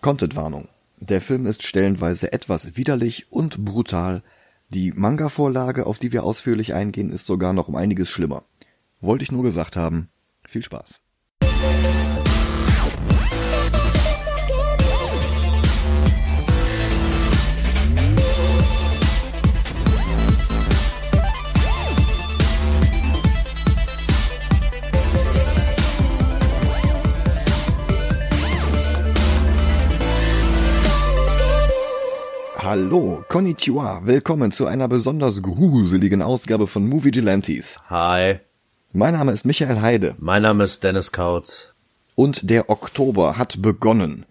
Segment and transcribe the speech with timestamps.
[0.00, 0.68] Contentwarnung.
[0.98, 4.22] Der Film ist stellenweise etwas widerlich und brutal.
[4.72, 8.44] Die Manga-Vorlage, auf die wir ausführlich eingehen, ist sogar noch um einiges schlimmer.
[9.00, 10.08] Wollte ich nur gesagt haben.
[10.46, 11.00] Viel Spaß.
[32.70, 37.80] Hallo, konnichiwa, willkommen zu einer besonders gruseligen Ausgabe von Movie Gelantes.
[37.90, 38.36] Hi,
[38.92, 41.74] Mein Name ist Michael Heide mein Name ist Dennis Kautz.
[42.14, 44.24] und der Oktober hat begonnen.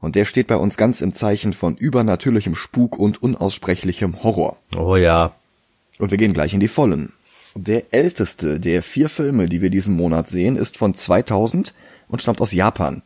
[0.00, 4.56] Und der steht bei uns ganz im Zeichen von übernatürlichem Spuk und unaussprechlichem Horror.
[4.76, 5.36] Oh ja,
[6.00, 7.12] Und wir gehen gleich in die Vollen.
[7.54, 11.72] Der älteste der vier Filme, die wir diesen Monat sehen, ist von 2000
[12.08, 13.02] und stammt aus Japan.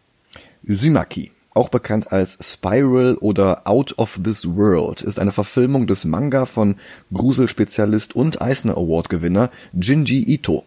[0.67, 6.47] Uzumaki, auch bekannt als Spiral oder Out of This World, ist eine Verfilmung des Manga
[6.47, 6.77] von
[7.13, 10.63] Gruselspezialist und Eisner Award Gewinner Jinji Ito.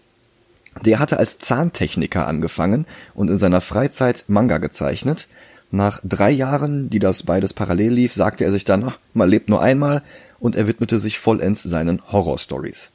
[0.86, 5.30] Der hatte als Zahntechniker angefangen und in seiner Freizeit Manga gezeichnet.
[5.72, 9.48] Nach drei Jahren, die das beides parallel lief, sagte er sich dann, ach, man lebt
[9.48, 10.04] nur einmal
[10.42, 12.90] und er widmete sich vollends seinen Horrorstories.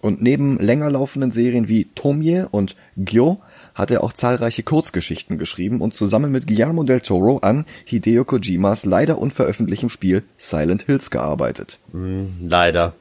[0.00, 3.40] Und neben länger laufenden Serien wie Tomie und Gyo
[3.74, 8.84] hat er auch zahlreiche Kurzgeschichten geschrieben und zusammen mit Guillermo del Toro an Hideo Kojimas
[8.84, 11.78] leider unveröffentlichtem Spiel Silent Hills gearbeitet.
[11.92, 12.94] leider.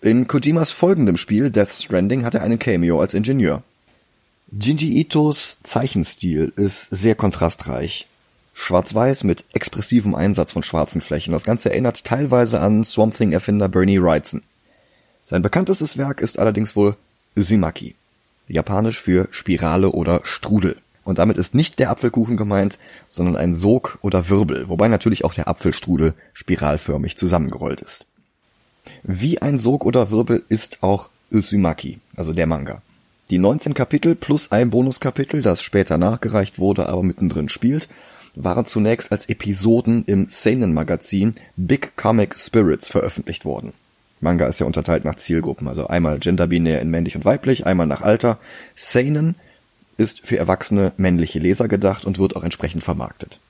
[0.00, 3.62] In Kojimas folgendem Spiel Death Stranding hat er einen Cameo als Ingenieur.
[4.50, 8.06] Jinji Itos Zeichenstil ist sehr kontrastreich.
[8.52, 11.32] Schwarz-Weiß mit expressivem Einsatz von schwarzen Flächen.
[11.32, 14.42] Das Ganze erinnert teilweise an Swamp Thing-Erfinder Bernie Wrightson.
[15.24, 16.96] Sein bekanntestes Werk ist allerdings wohl
[17.34, 17.94] Uzumaki,
[18.48, 20.76] japanisch für Spirale oder Strudel.
[21.04, 25.34] Und damit ist nicht der Apfelkuchen gemeint, sondern ein Sog oder Wirbel, wobei natürlich auch
[25.34, 28.06] der Apfelstrudel spiralförmig zusammengerollt ist.
[29.02, 32.82] Wie ein Sog oder Wirbel ist auch Uzumaki, also der Manga.
[33.30, 37.88] Die 19 Kapitel plus ein Bonuskapitel, das später nachgereicht wurde, aber mittendrin spielt,
[38.34, 43.72] waren zunächst als Episoden im Seinen-Magazin Big Comic Spirits veröffentlicht worden.
[44.22, 48.02] Manga ist ja unterteilt nach Zielgruppen, also einmal genderbinär in männlich und weiblich, einmal nach
[48.02, 48.38] Alter.
[48.76, 49.34] Seinen
[49.96, 53.40] ist für erwachsene männliche Leser gedacht und wird auch entsprechend vermarktet.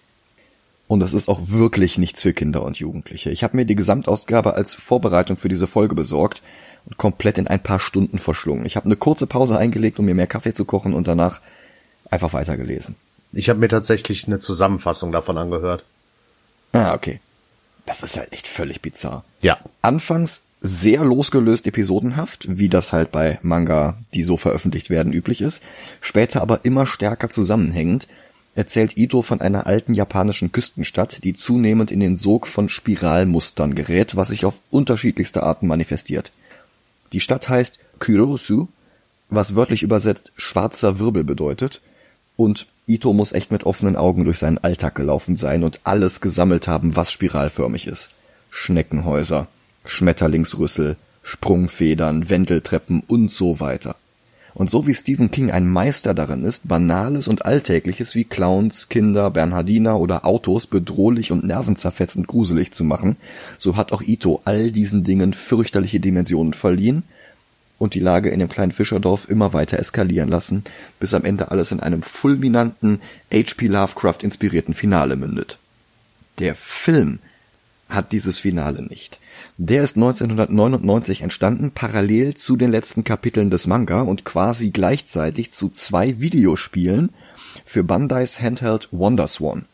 [0.88, 3.30] Und das ist auch wirklich nichts für Kinder und Jugendliche.
[3.30, 6.42] Ich habe mir die Gesamtausgabe als Vorbereitung für diese Folge besorgt
[6.86, 8.66] und komplett in ein paar Stunden verschlungen.
[8.66, 11.40] Ich habe eine kurze Pause eingelegt, um mir mehr Kaffee zu kochen und danach
[12.10, 12.96] einfach weitergelesen.
[13.32, 15.84] Ich habe mir tatsächlich eine Zusammenfassung davon angehört.
[16.72, 17.20] Ah, okay.
[17.84, 19.24] Das ist halt echt völlig bizarr.
[19.40, 25.40] Ja, Anfangs sehr losgelöst episodenhaft, wie das halt bei Manga, die so veröffentlicht werden, üblich
[25.40, 25.62] ist.
[26.00, 28.06] Später aber immer stärker zusammenhängend
[28.54, 34.14] erzählt Ito von einer alten japanischen Küstenstadt, die zunehmend in den Sog von Spiralmustern gerät,
[34.14, 36.32] was sich auf unterschiedlichste Arten manifestiert.
[37.12, 38.68] Die Stadt heißt Kurosu,
[39.30, 41.80] was wörtlich übersetzt schwarzer Wirbel bedeutet,
[42.36, 46.66] und Ito muss echt mit offenen Augen durch seinen Alltag gelaufen sein und alles gesammelt
[46.68, 48.10] haben, was spiralförmig ist.
[48.50, 49.46] Schneckenhäuser,
[49.84, 53.96] Schmetterlingsrüssel, Sprungfedern, Wendeltreppen und so weiter.
[54.54, 59.30] Und so wie Stephen King ein Meister darin ist, Banales und Alltägliches wie Clowns, Kinder,
[59.30, 63.16] Bernhardiner oder Autos bedrohlich und nervenzerfetzend gruselig zu machen,
[63.56, 67.02] so hat auch Ito all diesen Dingen fürchterliche Dimensionen verliehen
[67.78, 70.64] und die Lage in dem kleinen Fischerdorf immer weiter eskalieren lassen,
[71.00, 73.00] bis am Ende alles in einem fulminanten,
[73.32, 73.68] H.P.
[73.68, 75.58] Lovecraft inspirierten Finale mündet.
[76.38, 77.20] Der Film
[77.94, 79.18] hat dieses Finale nicht.
[79.58, 85.68] Der ist 1999 entstanden, parallel zu den letzten Kapiteln des Manga und quasi gleichzeitig zu
[85.68, 87.10] zwei Videospielen
[87.64, 89.66] für Bandais Handheld Wonderswan.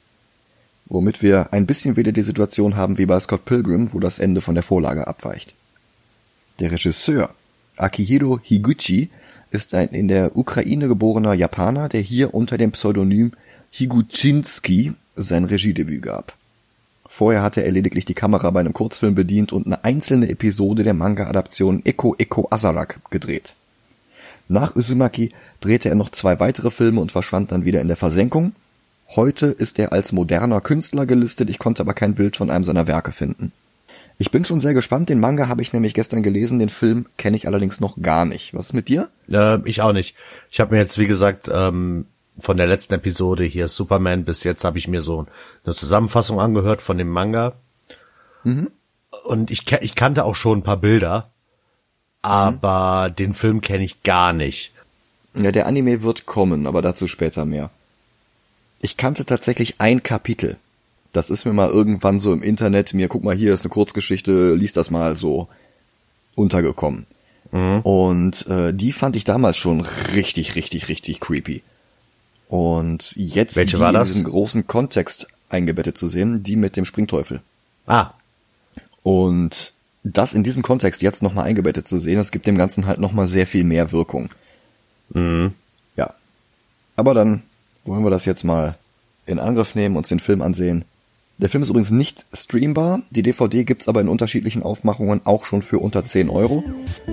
[0.86, 4.40] Womit wir ein bisschen wieder die Situation haben wie bei Scott Pilgrim, wo das Ende
[4.40, 5.54] von der Vorlage abweicht.
[6.60, 7.30] Der Regisseur
[7.76, 9.10] Akihiro Higuchi
[9.50, 13.32] ist ein in der Ukraine geborener Japaner, der hier unter dem Pseudonym
[13.70, 16.34] Higuchinsky sein Regiedebüt gab.
[17.18, 20.94] Vorher hatte er lediglich die Kamera bei einem Kurzfilm bedient und eine einzelne Episode der
[20.94, 23.54] Manga-Adaption Eko Eko Azarak gedreht.
[24.47, 28.53] Nach Uzumaki drehte er noch zwei weitere Filme und verschwand dann wieder in der Versenkung.
[29.16, 32.86] Heute ist er als moderner Künstler gelistet, ich konnte aber kein Bild von einem seiner
[32.86, 33.50] Werke finden.
[34.18, 37.36] Ich bin schon sehr gespannt, den Manga habe ich nämlich gestern gelesen, den Film kenne
[37.36, 38.54] ich allerdings noch gar nicht.
[38.54, 39.09] Was ist mit dir?
[39.56, 40.14] äh, ich auch nicht.
[40.53, 42.06] Ich habe mir jetzt, wie gesagt, ähm,
[42.38, 45.26] von der letzten Episode hier Superman bis jetzt habe ich mir so
[45.64, 47.54] eine Zusammenfassung angehört von dem Manga.
[49.24, 51.30] Und ich, ich kannte auch schon ein paar Bilder,
[52.22, 54.72] aber den Film kenne ich gar nicht.
[55.34, 57.70] Ja, der Anime wird kommen, aber dazu später mehr.
[58.80, 60.56] Ich kannte tatsächlich ein Kapitel.
[61.12, 64.54] Das ist mir mal irgendwann so im Internet, mir guck mal, hier ist eine Kurzgeschichte,
[64.54, 65.48] lies das mal so
[66.34, 67.06] untergekommen.
[67.50, 67.80] Mhm.
[67.80, 69.80] Und äh, die fand ich damals schon
[70.14, 71.62] richtig, richtig, richtig creepy.
[72.48, 74.09] Und jetzt Welche war das?
[74.09, 77.41] in diesen großen Kontext eingebettet zu sehen, die mit dem Springteufel.
[77.86, 78.10] Ah,
[79.03, 79.72] Und
[80.04, 83.28] das in diesem Kontext jetzt nochmal eingebettet zu sehen, das gibt dem Ganzen halt nochmal
[83.28, 84.30] sehr viel mehr Wirkung.
[85.10, 85.53] mhm.
[85.97, 86.15] Ja.
[86.97, 87.42] Aber dann
[87.84, 88.77] wollen wir das jetzt mal
[89.27, 90.84] in Angriff nehmen, uns den Film ansehen.
[91.39, 93.03] Der Film ist übrigens nicht streambar.
[93.10, 96.65] Die DVD gibt's aber in unterschiedlichen Aufmachungen auch schon für unter 10 Euro.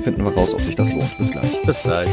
[0.02, 1.16] Finden wir raus, ob sich das lohnt.
[1.18, 1.62] Bis gleich.
[1.64, 2.10] bis gleich.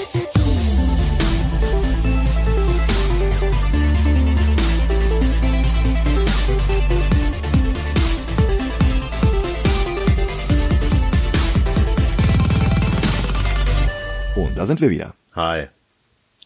[14.62, 15.14] Da sind wir wieder.
[15.34, 15.66] Hi.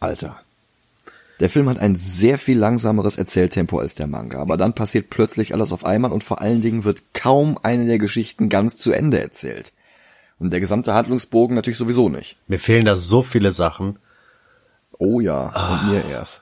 [0.00, 0.40] Alter.
[1.38, 5.52] Der Film hat ein sehr viel langsameres Erzähltempo als der Manga, aber dann passiert plötzlich
[5.52, 9.20] alles auf einmal und vor allen Dingen wird kaum eine der Geschichten ganz zu Ende
[9.20, 9.74] erzählt.
[10.38, 12.38] Und der gesamte Handlungsbogen natürlich sowieso nicht.
[12.48, 13.98] Mir fehlen da so viele Sachen.
[14.96, 16.40] Oh ja, und mir erst.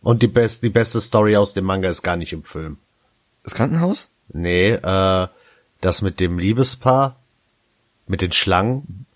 [0.00, 2.78] Und die, best, die beste Story aus dem Manga ist gar nicht im Film.
[3.44, 4.08] Das Krankenhaus?
[4.32, 5.28] Nee, äh,
[5.80, 7.14] das mit dem Liebespaar,
[8.08, 9.06] mit den Schlangen,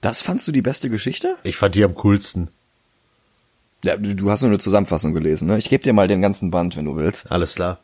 [0.00, 1.36] Das fandst du die beste Geschichte?
[1.42, 2.48] ich fand die am coolsten.
[3.84, 5.56] Ja, du hast nur eine Zusammenfassung gelesen, ne?
[5.58, 7.30] Ich gebe dir mal den ganzen Band, wenn du willst.
[7.30, 7.78] Alles klar.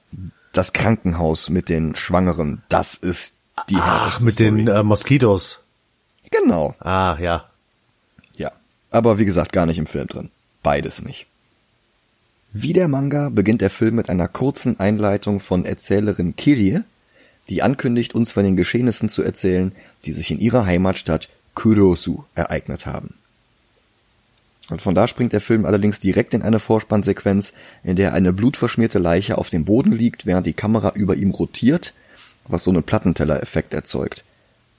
[0.53, 3.35] Das Krankenhaus mit den Schwangeren, das ist
[3.71, 4.79] die Ach, mit den Story.
[4.79, 5.61] äh, Moskitos.
[6.31, 7.49] Genau, Ah, ja.
[8.35, 8.51] ja.
[8.91, 10.31] Aber wie gesagt, gar nicht im Film drin.
[10.65, 11.27] Beides nicht.
[12.53, 16.81] Wie der Manga beginnt der Film mit einer kurzen Einleitung von Erzählerin Kirie,
[17.49, 19.73] die ankündigt, uns von den Geschehnissen zu erzählen,
[20.07, 23.15] die sich in ihrer Heimatstadt Kurosu ereignet haben.
[24.71, 27.53] Und von da springt der Film allerdings direkt in eine Vorspannsequenz,
[27.83, 31.93] in der eine blutverschmierte Leiche auf dem Boden liegt, während die Kamera über ihm rotiert,
[32.49, 34.25] was so einen Plattenteller-Effekt erzeugt.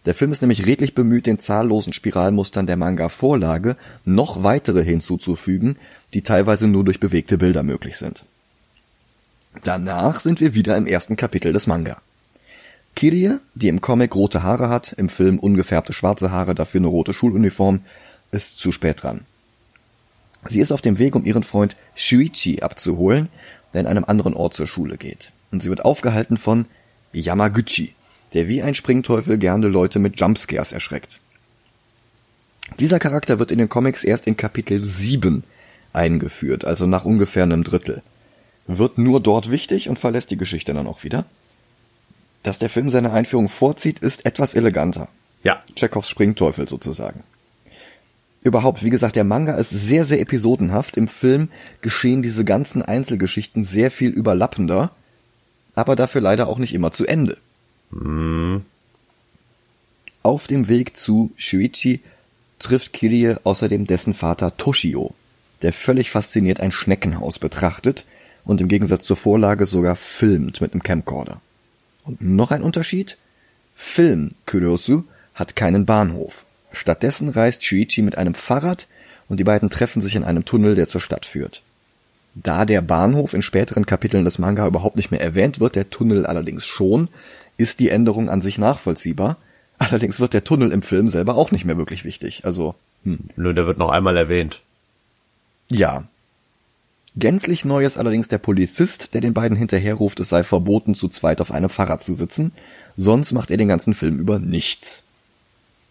[0.05, 3.75] Der Film ist nämlich redlich bemüht, den zahllosen Spiralmustern der Manga-Vorlage
[4.05, 5.77] noch weitere hinzuzufügen,
[6.13, 8.23] die teilweise nur durch bewegte Bilder möglich sind.
[9.63, 11.97] Danach sind wir wieder im ersten Kapitel des Manga.
[12.95, 17.13] Kirie, die im Comic rote Haare hat, im Film ungefärbte schwarze Haare, dafür eine rote
[17.13, 17.81] Schuluniform,
[18.31, 19.25] ist zu spät dran.
[20.47, 23.29] Sie ist auf dem Weg, um ihren Freund Shuichi abzuholen,
[23.73, 25.31] der in einem anderen Ort zur Schule geht.
[25.51, 26.65] Und sie wird aufgehalten von
[27.11, 27.93] Yamaguchi,
[28.33, 31.19] der wie ein Springteufel gerne Leute mit Jumpscares erschreckt.
[32.79, 35.43] Dieser Charakter wird in den Comics erst in Kapitel 7
[35.93, 38.01] eingeführt, also nach ungefähr einem Drittel.
[38.67, 41.25] Wird nur dort wichtig und verlässt die Geschichte dann auch wieder.
[42.45, 45.07] Dass der Film seine Einführung vorzieht, ist etwas eleganter.
[45.41, 45.63] Ja.
[45.75, 47.23] Tschechows Springteufel sozusagen.
[48.43, 50.95] Überhaupt, wie gesagt, der Manga ist sehr, sehr episodenhaft.
[50.95, 51.49] Im Film
[51.81, 54.91] geschehen diese ganzen Einzelgeschichten sehr viel überlappender,
[55.73, 57.39] aber dafür leider auch nicht immer zu Ende.
[60.21, 62.01] Auf dem Weg zu Shuichi
[62.59, 65.15] trifft Kirie außerdem dessen Vater Toshio,
[65.63, 68.05] der völlig fasziniert ein Schneckenhaus betrachtet
[68.43, 71.41] und im Gegensatz zur Vorlage sogar filmt mit einem Camcorder.
[72.05, 73.17] Und noch ein Unterschied?
[73.75, 75.03] Film Kurosu
[75.33, 76.45] hat keinen Bahnhof.
[76.71, 78.87] Stattdessen reist Shuichi mit einem Fahrrad
[79.27, 81.61] und die beiden treffen sich in einem Tunnel, der zur Stadt führt.
[82.35, 86.25] Da der Bahnhof in späteren Kapiteln des Manga überhaupt nicht mehr erwähnt wird, der Tunnel
[86.25, 87.07] allerdings schon,
[87.57, 89.37] ist die Änderung an sich nachvollziehbar.
[89.77, 92.43] Allerdings wird der Tunnel im Film selber auch nicht mehr wirklich wichtig.
[92.45, 94.61] Also, Nur der wird noch einmal erwähnt.
[95.69, 96.03] ja.
[97.17, 101.39] Gänzlich neu ist allerdings der Polizist, der den beiden hinterherruft, es sei verboten, zu zweit
[101.39, 102.51] auf einem Fahrrad zu sitzen,
[102.97, 105.03] sonst macht er den ganzen Film über nichts.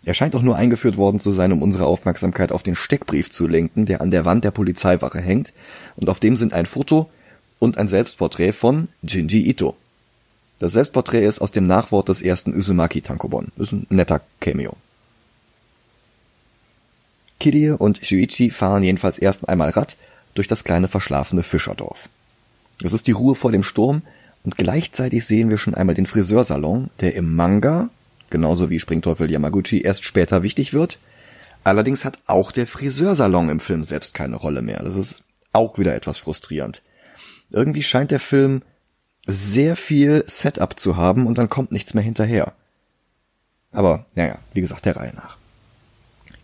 [0.04, 3.46] Er scheint auch nur eingeführt worden zu sein, um unsere Aufmerksamkeit auf den Steckbrief zu
[3.46, 5.54] lenken, der an der Wand der Polizeiwache hängt,
[5.96, 7.08] und auf dem sind ein Foto
[7.58, 9.76] und ein Selbstporträt von Jinji Ito.
[10.58, 13.48] Das Selbstporträt ist aus dem Nachwort des ersten Uzumaki Tankobon.
[13.56, 14.76] Ist ein netter Cameo.
[17.40, 19.96] Kirie und Shuichi fahren jedenfalls erst einmal Rad
[20.34, 22.08] durch das kleine verschlafene Fischerdorf.
[22.82, 24.02] Es ist die Ruhe vor dem Sturm
[24.42, 27.88] und gleichzeitig sehen wir schon einmal den Friseursalon, der im Manga,
[28.30, 30.98] genauso wie Springteufel Yamaguchi, erst später wichtig wird.
[31.62, 34.82] Allerdings hat auch der Friseursalon im Film selbst keine Rolle mehr.
[34.82, 35.22] Das ist
[35.52, 36.82] auch wieder etwas frustrierend.
[37.50, 38.62] Irgendwie scheint der Film
[39.26, 42.52] sehr viel Setup zu haben und dann kommt nichts mehr hinterher.
[43.72, 45.38] Aber, naja, wie gesagt, der Reihe nach.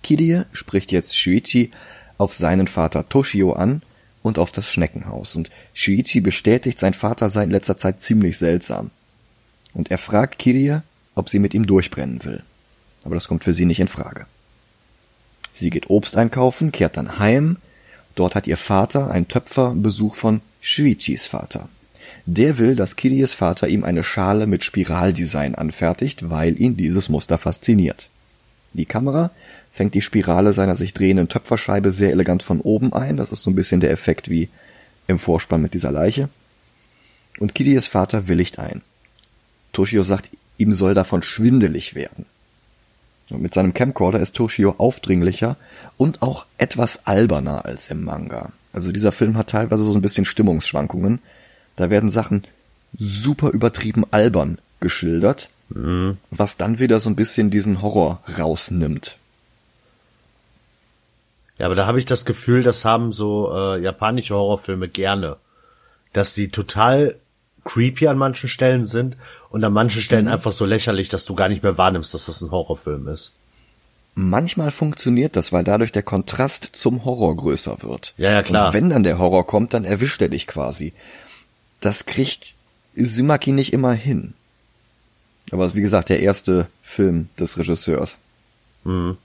[0.02, 1.70] Kirie spricht jetzt Shuichi
[2.20, 3.80] auf seinen Vater Toshio an
[4.22, 5.36] und auf das Schneckenhaus.
[5.36, 8.90] Und Shuichi bestätigt, sein Vater sei in letzter Zeit ziemlich seltsam.
[9.72, 10.82] Und er fragt Kirie,
[11.14, 12.42] ob sie mit ihm durchbrennen will.
[13.04, 14.26] Aber das kommt für sie nicht in Frage.
[15.54, 17.56] Sie geht Obst einkaufen, kehrt dann heim.
[18.16, 21.70] Dort hat ihr Vater, ein Töpfer, Besuch von Shuichis Vater.
[22.26, 27.38] Der will, dass Kiries Vater ihm eine Schale mit Spiraldesign anfertigt, weil ihn dieses Muster
[27.38, 28.10] fasziniert.
[28.74, 29.30] Die Kamera
[29.80, 33.16] fängt die Spirale seiner sich drehenden Töpferscheibe sehr elegant von oben ein.
[33.16, 34.50] Das ist so ein bisschen der Effekt wie
[35.06, 36.28] im Vorspann mit dieser Leiche.
[37.38, 38.82] Und Kiries Vater willigt ein.
[39.72, 42.26] Toshio sagt, ihm soll davon schwindelig werden.
[43.30, 45.56] Und mit seinem Camcorder ist Toshio aufdringlicher
[45.96, 48.52] und auch etwas alberner als im Manga.
[48.75, 51.20] Also dieser Film hat teilweise so ein bisschen Stimmungsschwankungen.
[51.76, 52.44] Da werden Sachen
[52.99, 56.18] super übertrieben albern geschildert, mhm.
[56.30, 59.16] was dann wieder so ein bisschen diesen Horror rausnimmt.
[61.61, 65.37] Ja, aber da habe ich das Gefühl, das haben so äh, japanische Horrorfilme gerne,
[66.14, 67.17] dass sie total
[67.64, 69.19] creepy an manchen Stellen sind
[69.50, 70.31] und an manchen Stellen mhm.
[70.33, 73.33] einfach so lächerlich, dass du gar nicht mehr wahrnimmst, dass das ein Horrorfilm ist.
[74.14, 78.14] Manchmal funktioniert das, weil dadurch der Kontrast zum Horror größer wird.
[78.17, 78.69] Ja, ja, klar.
[78.69, 80.95] Und wenn dann der Horror kommt, dann erwischt er dich quasi.
[81.81, 82.55] Das kriegt
[82.97, 84.33] Sumaki nicht immer hin.
[85.50, 88.19] Aber wie gesagt, der erste Film des Regisseurs.
[88.85, 89.19] Mhm.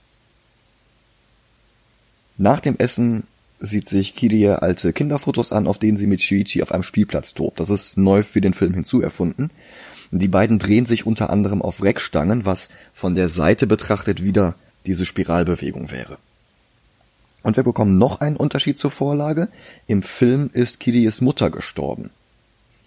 [2.37, 3.23] Nach dem Essen
[3.59, 7.59] sieht sich Kirie alte Kinderfotos an, auf denen sie mit Shuichi auf einem Spielplatz tobt.
[7.59, 9.49] Das ist neu für den Film hinzuerfunden.
[10.11, 15.05] Die beiden drehen sich unter anderem auf Reckstangen, was von der Seite betrachtet wieder diese
[15.05, 16.17] Spiralbewegung wäre.
[17.43, 19.49] Und wir bekommen noch einen Unterschied zur Vorlage.
[19.87, 22.09] Im Film ist Kiries Mutter gestorben.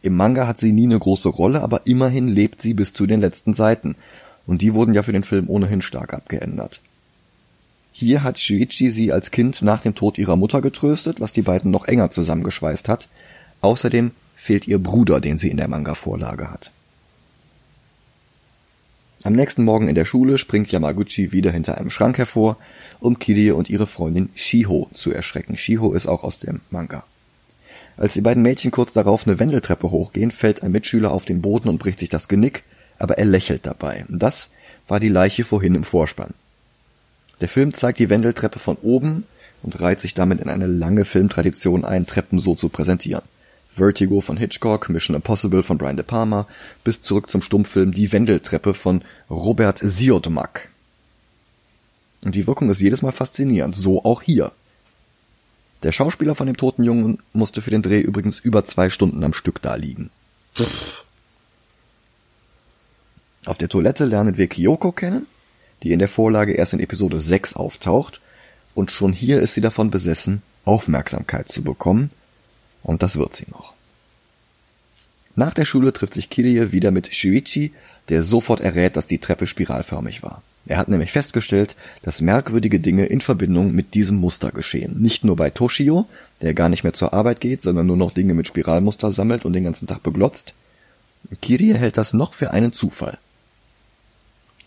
[0.03, 3.21] Im Manga hat sie nie eine große Rolle, aber immerhin lebt sie bis zu den
[3.21, 3.97] letzten Seiten.
[4.47, 6.81] Und die wurden ja für den Film ohnehin stark abgeändert.
[8.01, 11.73] Hier hat Shuichi sie als Kind nach dem Tod ihrer Mutter getröstet, was die beiden
[11.73, 13.09] noch enger zusammengeschweißt hat.
[13.61, 16.71] Außerdem fehlt ihr Bruder, den sie in der Manga-Vorlage hat.
[19.25, 22.57] Am nächsten Morgen in der Schule springt Yamaguchi wieder hinter einem Schrank hervor,
[23.01, 25.57] um Kirie und ihre Freundin Shiho zu erschrecken.
[25.57, 27.03] Shiho ist auch aus dem Manga.
[27.97, 31.69] Als die beiden Mädchen kurz darauf eine Wendeltreppe hochgehen, fällt ein Mitschüler auf den Boden
[31.69, 32.63] und bricht sich das Genick,
[33.01, 34.07] aber er lächelt dabei.
[34.09, 34.51] Das
[34.87, 36.33] war die Leiche vorhin im Vorspann.
[37.41, 39.25] Der Film zeigt die Wendeltreppe von oben
[39.63, 43.23] und reiht sich damit in eine lange Filmtradition ein, Treppen so zu präsentieren.
[43.71, 46.49] Vertigo von Hitchcock, Mission Impossible von Brian De Palma,
[46.83, 50.69] bis zurück zum Stummfilm Die Wendeltreppe von Robert Siodmak.
[52.25, 54.53] Und die Wirkung ist jedes Mal faszinierend, so auch hier.
[55.85, 59.33] Der Schauspieler von dem toten Jungen musste für den Dreh übrigens über zwei Stunden am
[59.33, 60.11] Stück da liegen.
[63.47, 65.27] Auf der Toilette lernen wir Kyoko kennen,
[65.83, 68.21] die in der Vorlage erst in Episode 6 auftaucht,
[68.75, 72.11] und schon hier ist sie davon besessen, Aufmerksamkeit zu bekommen,
[72.83, 73.75] und das wird sie noch.
[75.35, 77.73] Nach der Schule trifft sich Kirie wieder mit Shuichi,
[78.09, 80.43] der sofort errät, dass die Treppe spiralförmig war.
[80.67, 85.01] Er hat nämlich festgestellt, dass merkwürdige Dinge in Verbindung mit diesem Muster geschehen.
[85.01, 86.07] Nicht nur bei Toshio,
[86.43, 89.55] der gar nicht mehr zur Arbeit geht, sondern nur noch Dinge mit Spiralmuster sammelt und
[89.55, 90.55] den ganzen Tag beglotzt.
[91.41, 93.19] Kirie hält das noch für einen Zufall.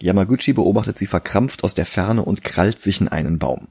[0.01, 3.67] Yamaguchi beobachtet sie verkrampft aus der Ferne und krallt sich in einen Baum.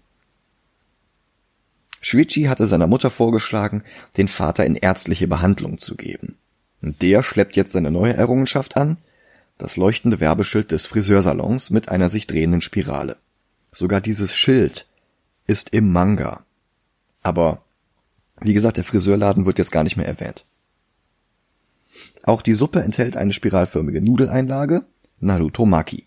[2.01, 3.83] Shuichi hatte seiner Mutter vorgeschlagen,
[4.17, 6.37] den Vater in ärztliche Behandlung zu geben.
[6.83, 8.99] Und der schleppt jetzt seine neue Errungenschaft an,
[9.59, 13.17] das leuchtende Werbeschild des Friseursalons mit einer sich drehenden Spirale.
[13.73, 14.87] Sogar dieses Schild
[15.47, 16.45] ist im Manga.
[17.23, 17.63] Aber,
[18.41, 20.47] wie gesagt, der Friseurladen wird jetzt gar nicht mehr erwähnt.
[22.23, 24.85] Auch die Suppe enthält eine spiralförmige Nudeleinlage,
[25.19, 26.07] Naruto Maki.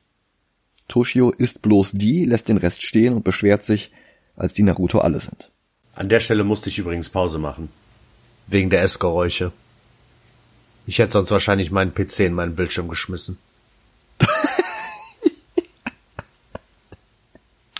[0.88, 3.92] Toshio isst bloß die, lässt den Rest stehen und beschwert sich,
[4.36, 5.52] als die Naruto alle sind.
[5.96, 7.70] An der Stelle musste ich übrigens Pause machen.
[8.48, 9.52] Wegen der Essgeräusche.
[10.86, 13.38] Ich hätte sonst wahrscheinlich meinen PC in meinen Bildschirm geschmissen.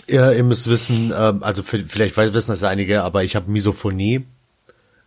[0.06, 4.24] ja, ihr müsst wissen, ähm, also vielleicht wissen das einige, aber ich habe Misophonie.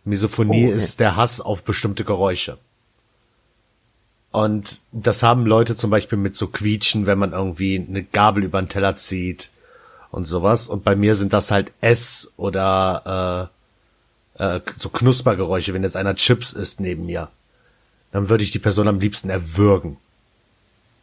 [0.04, 0.76] Misophonie oh, okay.
[0.76, 2.58] ist der Hass auf bestimmte Geräusche.
[4.30, 8.60] Und das haben Leute zum Beispiel mit so Quietschen, wenn man irgendwie eine Gabel über
[8.60, 9.50] den Teller zieht
[10.10, 10.68] und sowas.
[10.68, 13.50] Und bei mir sind das halt Ess oder
[14.38, 17.28] äh, äh, so Knuspergeräusche, wenn jetzt einer Chips isst neben mir.
[18.12, 19.96] Dann würde ich die Person am liebsten erwürgen.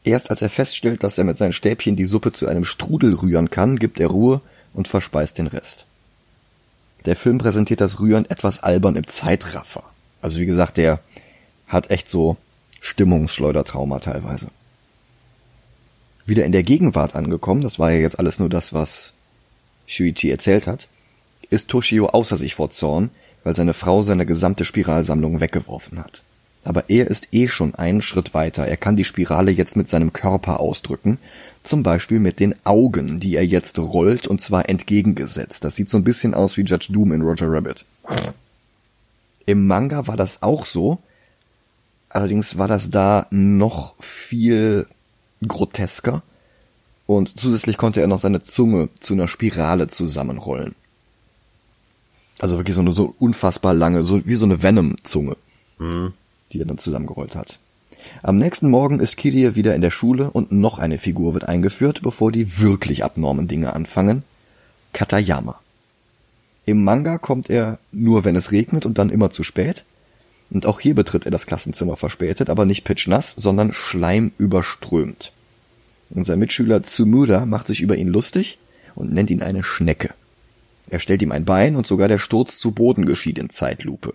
[0.04, 3.50] Erst als er feststellt, dass er mit seinen Stäbchen die Suppe zu einem Strudel rühren
[3.50, 4.42] kann, gibt er Ruhe
[4.74, 5.86] und verspeist den Rest.
[7.06, 9.84] Der Film präsentiert das Rühren etwas albern im Zeitraffer.
[10.22, 11.00] Also wie gesagt, der
[11.68, 12.38] hat echt so
[12.86, 14.50] Stimmungsschleudertrauma teilweise.
[16.28, 19.14] Wieder in der Gegenwart angekommen, das war ja jetzt alles nur das, was
[19.88, 20.88] Shuichi erzählt hat,
[21.50, 23.10] ist Toshio außer sich vor Zorn,
[23.44, 26.22] weil seine Frau seine gesamte Spiralsammlung weggeworfen hat.
[26.64, 28.68] Aber er ist eh schon einen Schritt weiter.
[28.68, 31.18] Er kann die Spirale jetzt mit seinem Körper ausdrücken.
[31.64, 35.64] Zum Beispiel mit den Augen, die er jetzt rollt und zwar entgegengesetzt.
[35.64, 37.86] Das sieht so ein bisschen aus wie Judge Doom in Roger Rabbit.
[39.48, 41.00] Im Manga war das auch so,
[42.10, 44.88] Allerdings war das da noch viel
[45.46, 46.24] grotesker
[47.08, 50.76] und zusätzlich konnte er noch seine Zunge zu einer Spirale zusammenrollen.
[52.40, 55.38] Also wirklich so eine so unfassbar lange, so wie so eine Venom-Zunge,
[55.78, 56.14] mhm.
[56.52, 57.60] die er dann zusammengerollt hat.
[58.24, 62.02] Am nächsten Morgen ist Kirie wieder in der Schule und noch eine Figur wird eingeführt,
[62.02, 64.24] bevor die wirklich abnormen Dinge anfangen.
[64.94, 65.60] Katayama.
[66.66, 69.86] Im Manga kommt er nur, wenn es regnet und dann immer zu spät.
[70.50, 75.32] Und auch hier betritt er das Klassenzimmer verspätet, aber nicht pitchnass, sondern schleimüberströmt.
[76.12, 78.58] Unser Mitschüler Tsumura macht sich über ihn lustig
[78.94, 80.14] und nennt ihn eine Schnecke.
[80.90, 84.14] Er stellt ihm ein Bein und sogar der Sturz zu Boden geschieht in Zeitlupe.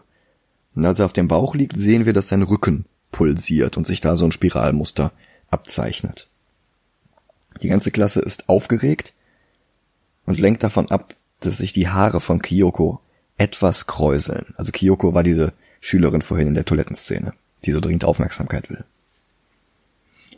[0.74, 4.00] Und als er auf dem Bauch liegt, sehen wir, dass sein Rücken pulsiert und sich
[4.00, 5.12] da so ein Spiralmuster
[5.50, 6.28] abzeichnet.
[7.62, 9.12] Die ganze Klasse ist aufgeregt
[10.26, 13.00] und lenkt davon ab, dass sich die Haare von Kyoko
[13.36, 14.54] etwas kräuseln.
[14.56, 17.32] Also Kyoko war diese Schülerin vorhin in der Toilettenszene,
[17.64, 18.84] die so dringend Aufmerksamkeit will.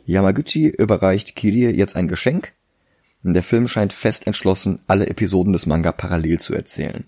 [0.05, 2.53] Yamaguchi überreicht Kirie jetzt ein Geschenk.
[3.23, 7.05] Der Film scheint fest entschlossen, alle Episoden des Manga parallel zu erzählen.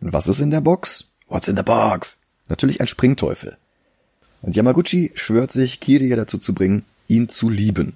[0.00, 1.04] Und was ist in der Box?
[1.28, 2.18] What's in the box?
[2.48, 3.56] Natürlich ein Springteufel.
[4.42, 7.94] Und Yamaguchi schwört sich, Kirie dazu zu bringen, ihn zu lieben.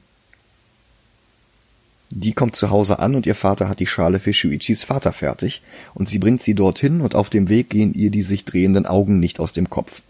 [2.15, 5.63] Die kommt zu Hause an und ihr Vater hat die Schale für Shuichis Vater fertig
[5.95, 9.19] und sie bringt sie dorthin und auf dem Weg gehen ihr die sich drehenden Augen
[9.19, 10.03] nicht aus dem Kopf.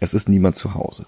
[0.00, 1.04] Es ist niemand zu Hause.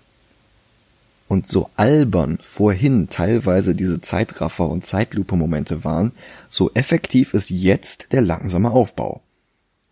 [1.27, 6.13] Und so albern vorhin teilweise diese Zeitraffer und Zeitlupe-Momente waren,
[6.51, 9.23] so effektiv ist jetzt der langsame Aufbau.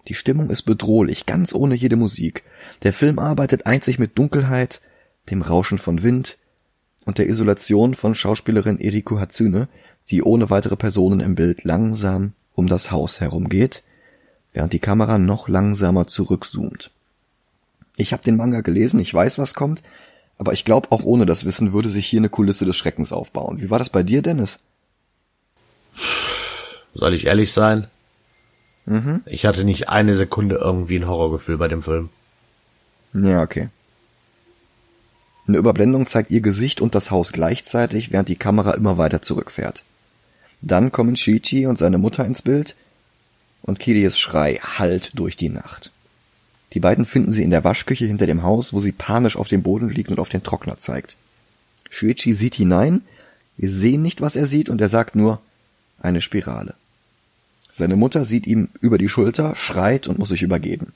[0.08, 2.42] Die Stimmung ist bedrohlich, ganz ohne jede Musik.
[2.82, 4.82] Der Film arbeitet einzig mit Dunkelheit,
[5.30, 6.36] dem Rauschen von Wind
[7.06, 9.68] und der Isolation von Schauspielerin Eriko Hatsune,
[10.10, 13.82] die ohne weitere Personen im Bild langsam um das Haus herumgeht,
[14.52, 16.90] während die Kamera noch langsamer zurückzoomt.
[17.96, 19.82] Ich habe den Manga gelesen, ich weiß, was kommt,
[20.38, 23.60] aber ich glaube, auch ohne das Wissen würde sich hier eine Kulisse des Schreckens aufbauen.
[23.60, 24.58] Wie war das bei dir, Dennis?
[26.94, 27.88] Soll ich ehrlich sein?
[28.86, 29.22] Mhm.
[29.26, 32.10] Ich hatte nicht eine Sekunde irgendwie ein Horrorgefühl bei dem Film.
[33.12, 33.68] Ja, okay.
[35.48, 39.84] Eine Überblendung zeigt ihr Gesicht und das Haus gleichzeitig, während die Kamera immer weiter zurückfährt.
[40.62, 42.74] Dann kommen Shiichi und seine Mutter ins Bild
[43.62, 45.90] und Kiries Schrei hallt durch die Nacht.
[46.72, 49.62] Die beiden finden sie in der Waschküche hinter dem Haus, wo sie panisch auf dem
[49.62, 51.16] Boden liegt und auf den Trockner zeigt.
[51.90, 53.02] Shuichi sieht hinein,
[53.56, 55.40] wir sehen nicht, was er sieht, und er sagt nur
[56.00, 56.74] eine Spirale.
[57.72, 60.92] Seine Mutter sieht ihm über die Schulter, schreit und muss sich übergeben.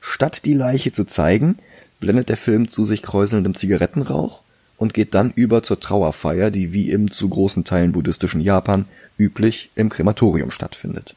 [0.00, 1.58] Statt die Leiche zu zeigen,
[2.00, 4.42] blendet der Film zu sich kräuselndem Zigarettenrauch
[4.78, 8.86] und geht dann über zur Trauerfeier, die wie im zu großen Teilen buddhistischen Japan
[9.18, 11.14] üblich im Krematorium stattfindet.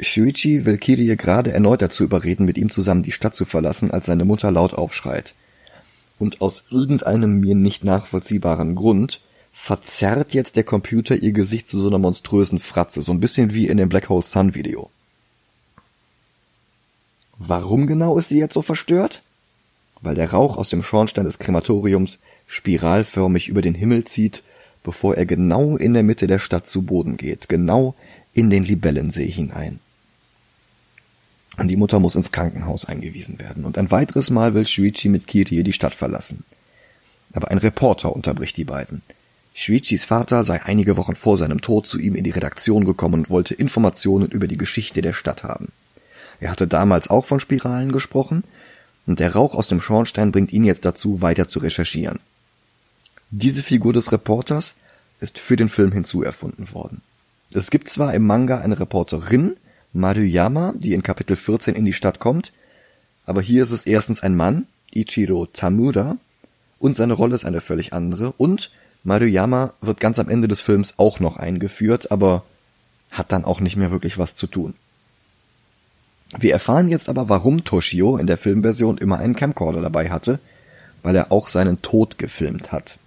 [0.00, 4.06] Shuichi will Kirie gerade erneut dazu überreden, mit ihm zusammen die Stadt zu verlassen, als
[4.06, 5.34] seine Mutter laut aufschreit.
[6.18, 9.20] Und aus irgendeinem mir nicht nachvollziehbaren Grund
[9.52, 13.66] verzerrt jetzt der Computer ihr Gesicht zu so einer monströsen Fratze, so ein bisschen wie
[13.66, 14.90] in dem Black Hole Sun Video.
[17.38, 19.22] Warum genau ist sie jetzt so verstört?
[20.00, 24.42] Weil der Rauch aus dem Schornstein des Krematoriums spiralförmig über den Himmel zieht,
[24.82, 27.94] bevor er genau in der Mitte der Stadt zu Boden geht, genau
[28.32, 29.80] in den Libellensee hinein.
[31.56, 35.26] Und die Mutter muss ins Krankenhaus eingewiesen werden, und ein weiteres Mal will Shuichi mit
[35.26, 36.44] Kirie die Stadt verlassen.
[37.32, 39.02] Aber ein Reporter unterbricht die beiden.
[39.54, 43.30] Shuichis Vater sei einige Wochen vor seinem Tod zu ihm in die Redaktion gekommen und
[43.30, 45.72] wollte Informationen über die Geschichte der Stadt haben.
[46.38, 48.44] Er hatte damals auch von Spiralen gesprochen,
[49.08, 52.20] und der Rauch aus dem Schornstein bringt ihn jetzt dazu, weiter zu recherchieren.
[53.30, 54.74] Diese Figur des Reporters
[55.18, 57.00] ist für den Film hinzuerfunden worden.
[57.54, 59.56] Es gibt zwar im Manga eine Reporterin,
[59.94, 62.52] Maruyama, die in Kapitel 14 in die Stadt kommt,
[63.24, 66.18] aber hier ist es erstens ein Mann, Ichiro Tamura,
[66.78, 68.70] und seine Rolle ist eine völlig andere, und
[69.04, 72.44] Maruyama wird ganz am Ende des Films auch noch eingeführt, aber
[73.10, 74.74] hat dann auch nicht mehr wirklich was zu tun.
[76.36, 80.38] Wir erfahren jetzt aber, warum Toshio in der Filmversion immer einen Camcorder dabei hatte,
[81.02, 82.98] weil er auch seinen Tod gefilmt hat.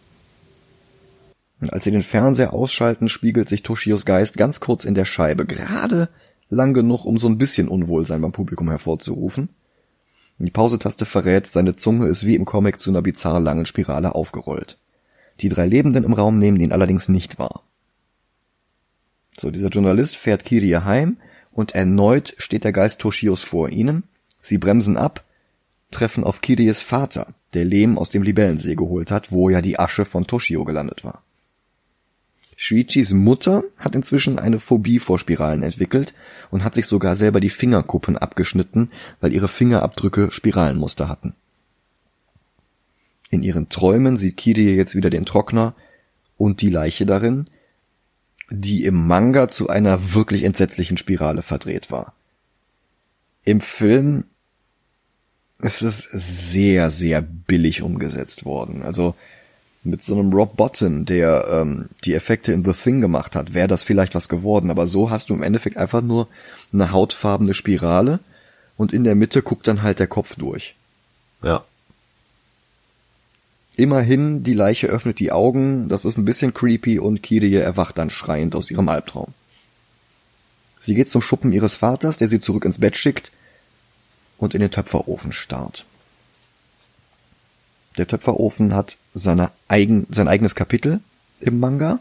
[1.60, 5.45] Und als sie den Fernseher ausschalten, spiegelt sich Toshios Geist ganz kurz in der Scheibe,
[5.45, 6.10] gerade
[6.49, 9.49] lang genug, um so ein bisschen Unwohlsein beim Publikum hervorzurufen.
[10.39, 14.79] Die Pausetaste verrät, seine Zunge ist wie im Comic zu einer bizarr langen Spirale aufgerollt.
[15.39, 17.62] Die drei Lebenden im Raum nehmen ihn allerdings nicht wahr.
[19.38, 21.17] So, dieser Journalist fährt Kiria heim
[21.52, 24.04] und erneut steht der Geist Toshios vor ihnen.
[24.40, 25.24] Sie bremsen ab,
[25.92, 30.06] treffen auf Kiries Vater, der Lehm aus dem Libellensee geholt hat, wo ja die Asche
[30.06, 31.22] von Toshio gelandet war.
[32.56, 36.14] Shuichis Mutter hat inzwischen eine Phobie vor Spiralen entwickelt
[36.52, 41.34] und hat sich sogar selber die Fingerkuppen abgeschnitten, weil ihre Fingerabdrücke Spiralenmuster hatten.
[43.32, 45.74] In ihren Träumen sieht Kirie jetzt wieder den Trockner
[46.38, 47.46] und die Leiche darin,
[48.52, 52.14] die im Manga zu einer wirklich entsetzlichen Spirale verdreht war.
[53.44, 54.26] Im Film
[55.60, 58.84] ist es sehr, sehr billig umgesetzt worden.
[58.84, 59.16] Also
[59.84, 63.68] mit so einem Rob Botton, der ähm, die Effekte in The Thing gemacht hat, wäre
[63.68, 64.70] das vielleicht was geworden.
[64.70, 66.28] Aber so hast du im Endeffekt einfach nur
[66.74, 68.20] eine hautfarbene Spirale
[68.78, 70.76] und in der Mitte guckt dann halt der Kopf durch.
[71.42, 71.64] Ja.
[73.82, 78.12] Immerhin, die Leiche öffnet die Augen, das ist ein bisschen creepy und Kirie erwacht dann
[78.12, 79.34] schreiend aus ihrem Albtraum.
[80.78, 83.32] Sie geht zum Schuppen ihres Vaters, der sie zurück ins Bett schickt
[84.38, 85.88] und in den Töpferofen starrt.
[87.98, 91.00] Der Töpferofen hat seine eigen, sein eigenes Kapitel
[91.39, 91.98] im Manga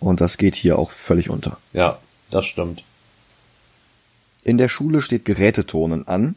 [0.00, 1.56] und das geht hier auch völlig unter.
[1.72, 1.98] Ja,
[2.30, 2.84] das stimmt.
[4.44, 6.34] In der Schule steht Gerätetonen an.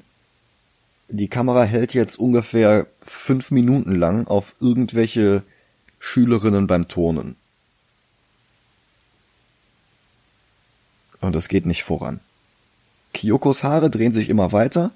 [1.09, 5.43] Die Kamera hält jetzt ungefähr fünf Minuten lang auf irgendwelche
[5.99, 7.35] Schülerinnen beim Turnen.
[11.21, 12.19] Und es geht nicht voran.
[13.13, 14.91] Kyokos Haare drehen sich immer weiter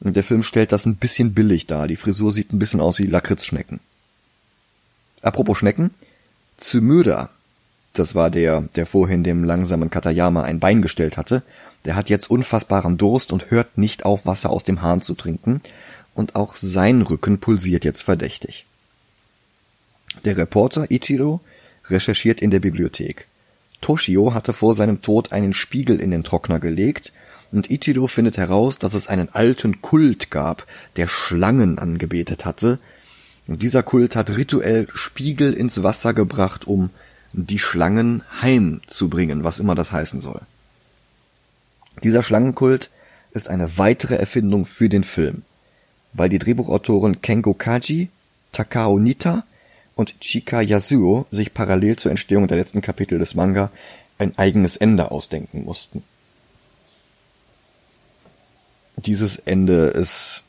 [0.00, 1.88] und der Film stellt das ein bisschen billig dar.
[1.88, 3.80] Die Frisur sieht ein bisschen aus wie Lakritzschnecken.
[5.22, 5.94] Apropos Schnecken.
[6.58, 7.30] Tsumura,
[7.92, 11.42] das war der, der vorhin dem langsamen Katayama ein Bein gestellt hatte,
[11.84, 15.60] der hat jetzt unfassbaren Durst und hört nicht auf, Wasser aus dem Hahn zu trinken,
[16.14, 18.66] und auch sein Rücken pulsiert jetzt verdächtig.
[20.24, 21.40] Der Reporter Ichiro
[21.86, 23.26] recherchiert in der Bibliothek.
[23.80, 27.12] Toshio hatte vor seinem Tod einen Spiegel in den Trockner gelegt
[27.52, 32.78] und Ichido findet heraus, dass es einen alten Kult gab, der Schlangen angebetet hatte,
[33.46, 36.90] und dieser Kult hat rituell Spiegel ins Wasser gebracht, um
[37.32, 40.42] die Schlangen heimzubringen, was immer das heißen soll.
[42.02, 42.90] Dieser Schlangenkult
[43.32, 45.42] ist eine weitere Erfindung für den Film,
[46.12, 48.08] weil die Drehbuchautoren Kengo Kaji,
[48.52, 49.44] Takao Nita
[49.94, 53.70] und Chika Yasuo sich parallel zur Entstehung der letzten Kapitel des Manga
[54.18, 56.02] ein eigenes Ende ausdenken mussten
[59.04, 60.42] dieses Ende ist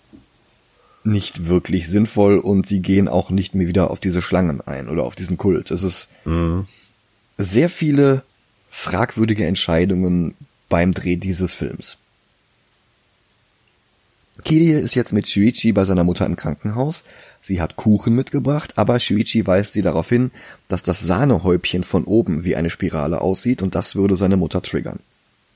[1.03, 5.03] nicht wirklich sinnvoll und sie gehen auch nicht mehr wieder auf diese Schlangen ein oder
[5.03, 5.71] auf diesen Kult.
[5.71, 6.67] Es ist mhm.
[7.38, 8.23] sehr viele
[8.69, 10.35] fragwürdige Entscheidungen
[10.69, 11.97] beim Dreh dieses Films.
[14.43, 17.03] Kirie ist jetzt mit Shuichi bei seiner Mutter im Krankenhaus.
[17.41, 20.32] Sie hat Kuchen mitgebracht, aber Shuichi weist sie darauf hin,
[20.67, 24.99] dass das Sahnehäubchen von oben wie eine Spirale aussieht und das würde seine Mutter triggern.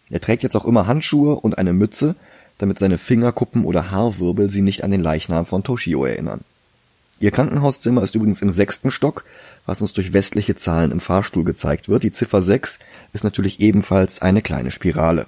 [0.09, 2.15] Er trägt jetzt auch immer Handschuhe und eine Mütze,
[2.57, 6.41] damit seine Fingerkuppen oder Haarwirbel sie nicht an den Leichnam von Toshio erinnern.
[7.19, 9.23] Ihr Krankenhauszimmer ist übrigens im sechsten Stock,
[9.65, 12.03] was uns durch westliche Zahlen im Fahrstuhl gezeigt wird.
[12.03, 12.79] Die Ziffer 6
[13.13, 15.27] ist natürlich ebenfalls eine kleine Spirale.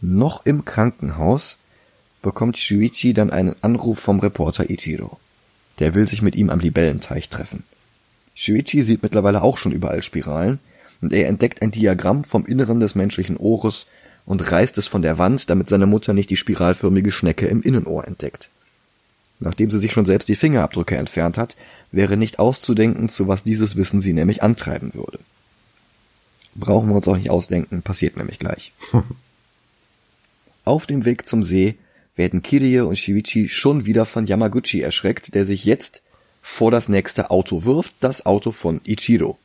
[0.00, 1.58] Noch im Krankenhaus
[2.22, 5.18] bekommt Shuichi dann einen Anruf vom Reporter Ichiro.
[5.78, 7.64] Der will sich mit ihm am Libellenteich treffen.
[8.34, 10.58] Shuichi sieht mittlerweile auch schon überall Spiralen
[11.00, 13.86] und er entdeckt ein Diagramm vom Inneren des menschlichen Ohres
[14.26, 18.06] und reißt es von der Wand, damit seine Mutter nicht die spiralförmige Schnecke im Innenohr
[18.06, 18.50] entdeckt.
[19.40, 21.56] Nachdem sie sich schon selbst die Fingerabdrücke entfernt hat,
[21.92, 25.18] wäre nicht auszudenken, zu was dieses Wissen sie nämlich antreiben würde.
[26.54, 28.72] Brauchen wir uns auch nicht ausdenken, passiert nämlich gleich.
[30.64, 31.76] Auf dem Weg zum See
[32.16, 36.02] werden Kirie und Shiichi schon wieder von Yamaguchi erschreckt, der sich jetzt
[36.42, 39.38] vor das nächste Auto wirft, das Auto von Ichiro.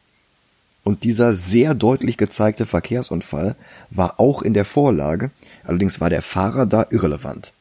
[0.84, 3.55] Und dieser sehr deutlich gezeigte Verkehrsunfall
[3.89, 5.31] war auch in der Vorlage,
[5.63, 7.53] allerdings war der Fahrer da irrelevant.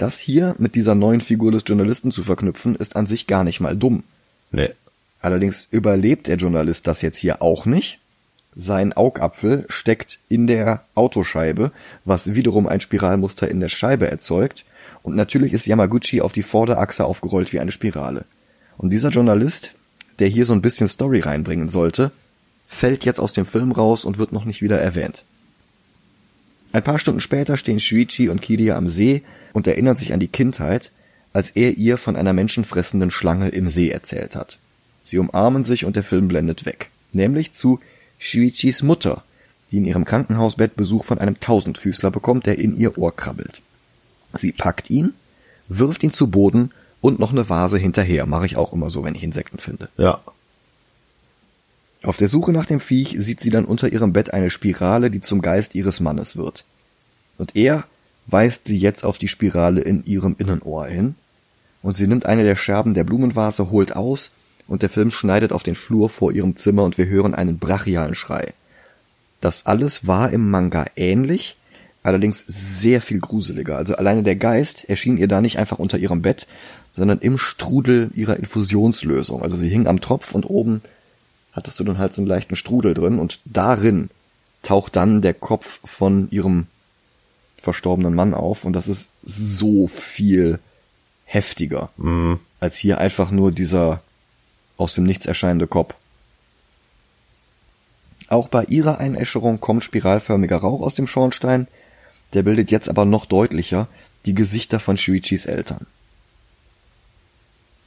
[0.00, 3.60] Das hier mit dieser neuen Figur des Journalisten zu verknüpfen, ist an sich gar nicht
[3.60, 4.02] mal dumm.
[4.50, 4.70] Nee.
[5.20, 7.98] Allerdings überlebt der Journalist das jetzt hier auch nicht.
[8.54, 11.70] Sein Augapfel steckt in der Autoscheibe,
[12.06, 14.64] was wiederum ein Spiralmuster in der Scheibe erzeugt.
[15.02, 18.24] Und natürlich ist Yamaguchi auf die Vorderachse aufgerollt wie eine Spirale.
[18.78, 19.72] Und dieser Journalist,
[20.18, 22.10] der hier so ein bisschen Story reinbringen sollte,
[22.66, 25.24] fällt jetzt aus dem Film raus und wird noch nicht wieder erwähnt.
[26.72, 30.28] Ein paar Stunden später stehen Shuichi und Kiria am See und erinnern sich an die
[30.28, 30.92] Kindheit,
[31.32, 34.58] als er ihr von einer menschenfressenden Schlange im See erzählt hat.
[35.04, 36.90] Sie umarmen sich und der Film blendet weg.
[37.12, 37.80] Nämlich zu
[38.18, 39.24] Shuichis Mutter,
[39.70, 43.62] die in ihrem Krankenhausbett Besuch von einem Tausendfüßler bekommt, der in ihr Ohr krabbelt.
[44.36, 45.14] Sie packt ihn,
[45.68, 48.26] wirft ihn zu Boden und noch eine Vase hinterher.
[48.26, 49.88] Mache ich auch immer so, wenn ich Insekten finde.
[49.96, 50.20] Ja.
[52.02, 55.20] Auf der Suche nach dem Viech sieht sie dann unter ihrem Bett eine Spirale, die
[55.20, 56.64] zum Geist ihres Mannes wird.
[57.36, 57.84] Und er
[58.26, 61.14] weist sie jetzt auf die Spirale in ihrem Innenohr hin,
[61.82, 64.32] und sie nimmt eine der Scherben der Blumenvase, holt aus,
[64.68, 68.14] und der Film schneidet auf den Flur vor ihrem Zimmer und wir hören einen brachialen
[68.14, 68.52] Schrei.
[69.40, 71.56] Das alles war im Manga ähnlich,
[72.02, 73.76] allerdings sehr viel gruseliger.
[73.76, 76.46] Also alleine der Geist erschien ihr da nicht einfach unter ihrem Bett,
[76.94, 79.42] sondern im Strudel ihrer Infusionslösung.
[79.42, 80.82] Also sie hing am Tropf und oben
[81.52, 84.10] hattest du dann halt so einen leichten Strudel drin und darin
[84.62, 86.66] taucht dann der Kopf von ihrem
[87.60, 90.58] verstorbenen Mann auf und das ist so viel
[91.24, 92.40] heftiger Mhm.
[92.58, 94.02] als hier einfach nur dieser
[94.76, 95.94] aus dem Nichts erscheinende Kopf.
[98.28, 101.66] Auch bei ihrer Einäscherung kommt spiralförmiger Rauch aus dem Schornstein,
[102.32, 103.88] der bildet jetzt aber noch deutlicher
[104.24, 105.86] die Gesichter von Shuichis Eltern.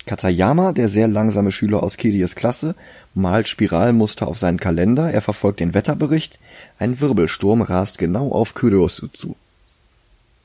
[0.05, 2.75] Katayama, der sehr langsame Schüler aus Kirias Klasse,
[3.13, 6.39] malt Spiralmuster auf seinen Kalender, er verfolgt den Wetterbericht,
[6.79, 9.35] ein Wirbelsturm rast genau auf Kuryosu zu.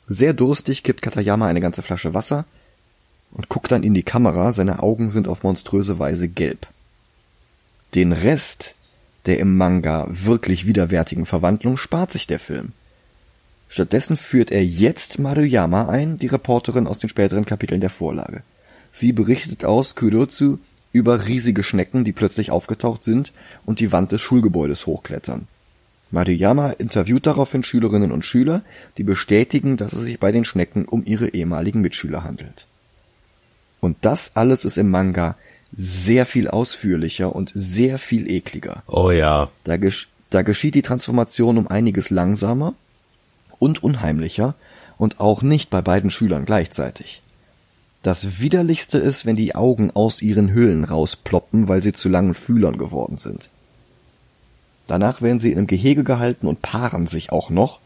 [0.06, 2.44] Sehr durstig kippt Katayama eine ganze Flasche Wasser
[3.32, 6.66] und guckt dann in die Kamera, seine Augen sind auf monströse Weise gelb.
[7.94, 8.74] Den Rest
[9.28, 12.72] der im Manga wirklich widerwärtigen Verwandlung spart sich der Film.
[13.68, 18.42] Stattdessen führt er jetzt Maruyama ein, die Reporterin aus den späteren Kapiteln der Vorlage.
[18.98, 20.58] Sie berichtet aus Kurotsu
[20.90, 23.32] über riesige Schnecken, die plötzlich aufgetaucht sind
[23.64, 25.46] und die Wand des Schulgebäudes hochklettern.
[26.10, 28.62] Maruyama interviewt daraufhin Schülerinnen und Schüler,
[28.96, 32.66] die bestätigen, dass es sich bei den Schnecken um ihre ehemaligen Mitschüler handelt.
[33.78, 35.36] Und das alles ist im Manga
[35.72, 38.82] sehr viel ausführlicher und sehr viel ekliger.
[38.88, 39.48] Oh ja.
[39.62, 42.74] Da, gesch da geschieht die Transformation um einiges langsamer
[43.60, 44.56] und unheimlicher
[44.96, 47.22] und auch nicht bei beiden Schülern gleichzeitig.
[48.02, 52.78] Das widerlichste ist, wenn die Augen aus ihren Hüllen rausploppen, weil sie zu langen Fühlern
[52.78, 53.50] geworden sind.
[54.86, 57.80] Danach werden sie in einem Gehege gehalten und paaren sich auch noch.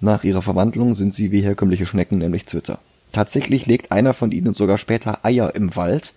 [0.00, 2.78] Nach ihrer Verwandlung sind sie wie herkömmliche Schnecken, nämlich Zwitter.
[3.10, 6.12] Tatsächlich legt einer von ihnen sogar später Eier im Wald,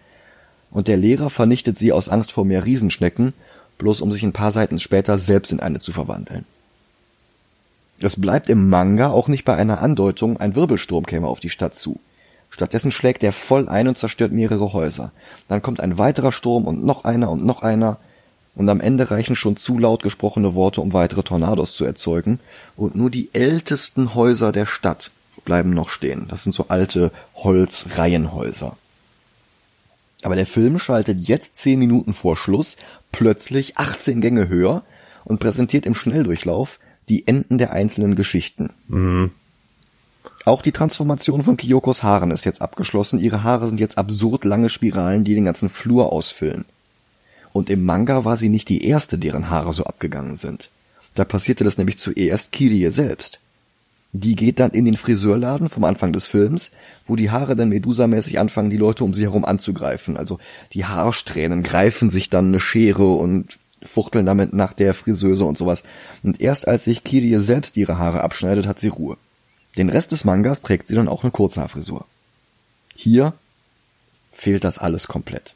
[0.69, 3.33] und der Lehrer vernichtet sie aus Angst vor mehr Riesenschnecken,
[3.77, 6.45] bloß um sich ein paar Seiten später selbst in eine zu verwandeln.
[7.99, 11.75] Es bleibt im Manga auch nicht bei einer Andeutung, ein Wirbelsturm käme auf die Stadt
[11.75, 11.99] zu.
[12.49, 15.11] Stattdessen schlägt er voll ein und zerstört mehrere Häuser.
[15.47, 17.97] Dann kommt ein weiterer Sturm und noch einer und noch einer,
[18.55, 22.39] und am Ende reichen schon zu laut gesprochene Worte, um weitere Tornados zu erzeugen,
[22.75, 25.11] und nur die ältesten Häuser der Stadt
[25.45, 26.25] bleiben noch stehen.
[26.27, 28.75] Das sind so alte Holzreihenhäuser.
[30.23, 32.77] Aber der Film schaltet jetzt zehn Minuten vor Schluss
[33.11, 34.83] plötzlich 18 Gänge höher
[35.23, 36.79] und präsentiert im Schnelldurchlauf
[37.09, 38.71] die Enden der einzelnen Geschichten.
[38.87, 39.31] Mhm.
[40.47, 43.19] Auch die Transformation von Kyokos Haaren ist jetzt abgeschlossen.
[43.19, 46.63] Ihre Haare sind jetzt absurd lange Spiralen, die den ganzen Flur ausfüllen.
[47.51, 50.69] Und im Manga war sie nicht die erste, deren Haare so abgegangen sind.
[51.15, 53.39] Da passierte das nämlich zuerst Kirie selbst.
[54.13, 56.71] Die geht dann in den Friseurladen vom Anfang des Films,
[57.03, 60.15] wo die Haare dann Medusa-mäßig anfangen, die Leute um sie herum anzugreifen.
[60.15, 60.39] Also
[60.71, 65.83] die Haarsträhnen greifen sich dann eine Schere und fuchteln damit nach der Friseuse und sowas.
[66.23, 69.17] Und erst als sich Kirie selbst ihre Haare abschneidet, hat sie Ruhe.
[69.77, 72.05] Den Rest des Mangas trägt sie dann auch eine Kurzhaarfrisur.
[72.95, 73.33] Hier
[74.31, 75.53] fehlt das alles komplett.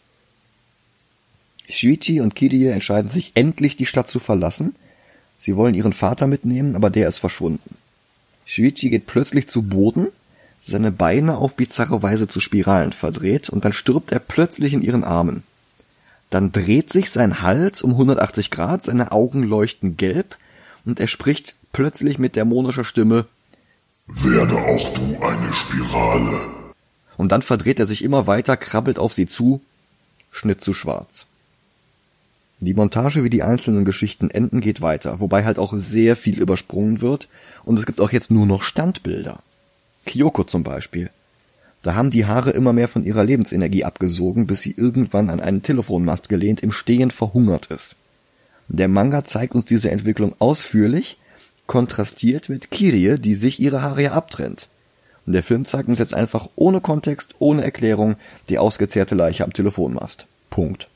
[1.69, 4.75] Shuichi und Kirie entscheiden sich endlich, die Stadt zu verlassen.
[5.37, 7.77] Sie wollen ihren Vater mitnehmen, aber der ist verschwunden.
[8.45, 10.07] Shuichi geht plötzlich zu Boden,
[10.59, 15.03] seine Beine auf bizarre Weise zu Spiralen verdreht und dann stirbt er plötzlich in ihren
[15.03, 15.43] Armen.
[16.29, 20.37] Dann dreht sich sein Hals um 180 Grad, seine Augen leuchten gelb
[20.85, 23.25] und er spricht plötzlich mit dämonischer Stimme
[24.13, 26.51] Werde auch du eine Spirale.
[27.17, 29.61] und dann verdreht er sich immer weiter, krabbelt auf sie zu,
[30.31, 31.27] Schnitt zu schwarz.
[32.59, 36.99] Die Montage, wie die einzelnen Geschichten enden, geht weiter, wobei halt auch sehr viel übersprungen
[36.99, 37.29] wird
[37.63, 39.39] und es gibt auch jetzt nur noch Standbilder.
[40.05, 41.09] Kyoko zum Beispiel.
[41.81, 45.63] Da haben die Haare immer mehr von ihrer Lebensenergie abgesogen, bis sie irgendwann an einen
[45.63, 47.95] Telefonmast gelehnt im Stehen verhungert ist.
[48.67, 51.17] Der Manga zeigt uns diese Entwicklung ausführlich,
[51.71, 54.67] kontrastiert mit Kirie, die sich ihre Haare ja abtrennt.
[55.25, 58.17] Und der Film zeigt uns jetzt einfach ohne Kontext, ohne Erklärung
[58.49, 60.25] die ausgezehrte Leiche am Telefonmast.
[60.49, 60.89] Punkt.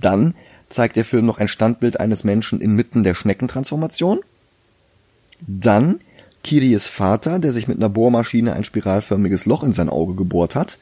[0.00, 0.34] Dann
[0.70, 4.20] zeigt der Film noch ein Standbild eines Menschen inmitten der Schneckentransformation.
[5.46, 6.00] Dann
[6.42, 10.78] Kiries Vater, der sich mit einer Bohrmaschine ein spiralförmiges Loch in sein Auge gebohrt hat.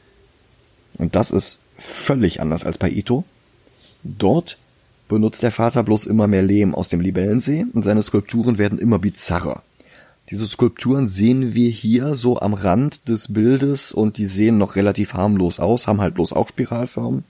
[0.97, 3.25] Und das ist völlig anders als bei Ito.
[4.05, 4.59] Dort
[5.09, 8.99] benutzt der Vater bloß immer mehr Lehm aus dem Libellensee und seine Skulpturen werden immer
[8.99, 9.63] bizarrer.
[10.31, 15.15] Diese Skulpturen sehen wir hier so am Rand des Bildes und die sehen noch relativ
[15.15, 17.23] harmlos aus, haben halt bloß auch Spiralformen.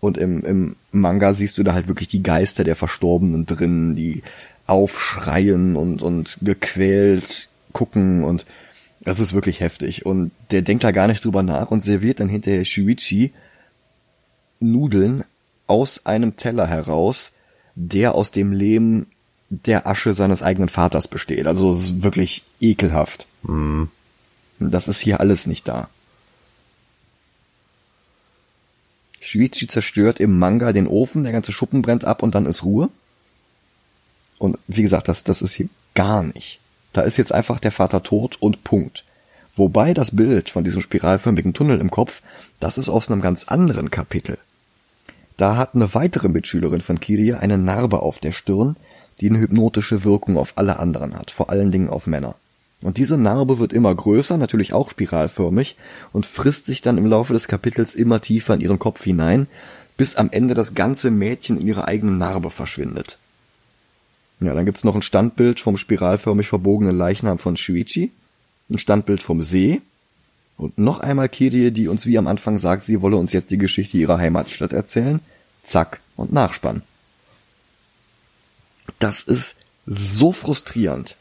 [0.00, 4.22] Und im, im Manga siehst du da halt wirklich die Geister der Verstorbenen drin, die
[4.66, 8.44] aufschreien und, und gequält gucken und
[9.00, 10.04] das ist wirklich heftig.
[10.04, 13.32] Und der denkt da gar nicht drüber nach und serviert dann hinterher Shuichi
[14.58, 15.24] Nudeln
[15.66, 17.32] aus einem Teller heraus,
[17.74, 19.06] der aus dem Lehm
[19.48, 21.46] der Asche seines eigenen Vaters besteht.
[21.46, 23.26] Also es ist wirklich ekelhaft.
[23.42, 23.90] Mhm.
[24.58, 25.88] Das ist hier alles nicht da.
[29.20, 32.88] Shuichi zerstört im Manga den Ofen, der ganze Schuppen brennt ab und dann ist Ruhe.
[34.38, 36.60] Und wie gesagt, das, das ist hier gar nicht.
[36.92, 39.04] Da ist jetzt einfach der Vater tot und Punkt.
[39.54, 42.22] Wobei das Bild von diesem spiralförmigen Tunnel im Kopf,
[42.60, 44.38] das ist aus einem ganz anderen Kapitel.
[45.36, 48.76] Da hat eine weitere Mitschülerin von Kiria eine Narbe auf der Stirn,
[49.20, 52.36] die eine hypnotische Wirkung auf alle anderen hat, vor allen Dingen auf Männer.
[52.82, 55.76] Und diese Narbe wird immer größer, natürlich auch spiralförmig,
[56.12, 59.46] und frisst sich dann im Laufe des Kapitels immer tiefer in ihren Kopf hinein,
[59.96, 63.18] bis am Ende das ganze Mädchen in ihrer eigenen Narbe verschwindet.
[64.40, 68.12] Ja, dann gibt's noch ein Standbild vom spiralförmig verbogenen Leichnam von Shuichi,
[68.70, 69.80] ein Standbild vom See
[70.56, 73.58] und noch einmal Kirie, die uns wie am Anfang sagt, sie wolle uns jetzt die
[73.58, 75.20] Geschichte ihrer Heimatstadt erzählen.
[75.62, 76.82] Zack und Nachspann.
[78.98, 81.16] Das ist so frustrierend,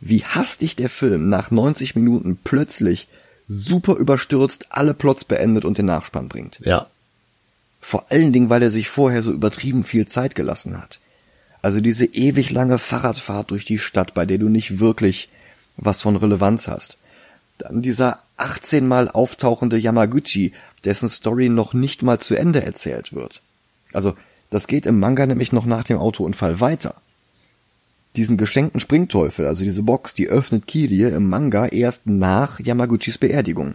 [0.00, 3.08] wie hastig der Film nach 90 Minuten plötzlich
[3.48, 6.60] super überstürzt alle Plots beendet und den Nachspann bringt.
[6.64, 6.86] Ja.
[7.80, 11.00] Vor allen Dingen, weil er sich vorher so übertrieben viel Zeit gelassen hat.
[11.60, 15.28] Also diese ewig lange Fahrradfahrt durch die Stadt, bei der du nicht wirklich
[15.76, 16.96] was von Relevanz hast.
[17.62, 20.52] Dann dieser 18 Mal auftauchende Yamaguchi,
[20.84, 23.40] dessen Story noch nicht mal zu Ende erzählt wird.
[23.92, 24.14] Also,
[24.50, 26.96] das geht im Manga nämlich noch nach dem Autounfall weiter.
[28.16, 33.74] Diesen geschenkten Springteufel, also diese Box, die öffnet Kirie im Manga erst nach Yamaguchis Beerdigung.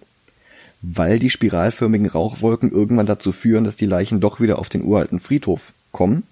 [0.81, 5.19] Weil die spiralförmigen Rauchwolken irgendwann dazu führen, dass die Leichen doch wieder auf den uralten
[5.19, 6.23] Friedhof kommen,